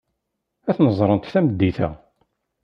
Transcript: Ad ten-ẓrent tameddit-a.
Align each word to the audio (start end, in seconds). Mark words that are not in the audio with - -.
Ad 0.69 0.73
ten-ẓrent 0.75 1.29
tameddit-a. 1.33 1.89